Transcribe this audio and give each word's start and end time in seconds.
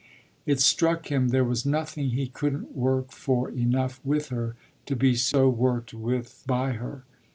It 0.47 0.59
struck 0.59 1.11
him 1.11 1.27
there 1.29 1.43
was 1.45 1.63
nothing 1.63 2.09
he 2.09 2.25
couldn't 2.25 2.75
work 2.75 3.11
for 3.11 3.51
enough 3.51 4.01
with 4.03 4.29
her 4.29 4.55
to 4.87 4.95
be 4.95 5.13
so 5.13 5.47
worked 5.47 5.93
with 5.93 6.43
by 6.47 6.71
her. 6.71 7.03